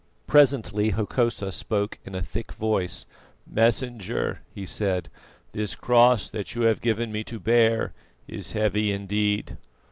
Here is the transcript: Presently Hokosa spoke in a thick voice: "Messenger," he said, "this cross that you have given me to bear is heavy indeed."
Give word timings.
Presently 0.25 0.93
Hokosa 0.93 1.51
spoke 1.51 1.99
in 2.05 2.15
a 2.15 2.23
thick 2.23 2.53
voice: 2.53 3.05
"Messenger," 3.45 4.41
he 4.49 4.65
said, 4.65 5.09
"this 5.51 5.75
cross 5.75 6.27
that 6.27 6.55
you 6.55 6.63
have 6.63 6.81
given 6.81 7.11
me 7.11 7.23
to 7.25 7.39
bear 7.39 7.93
is 8.27 8.53
heavy 8.53 8.91
indeed." 8.91 9.57